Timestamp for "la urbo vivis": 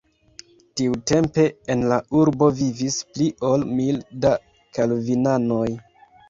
1.91-2.97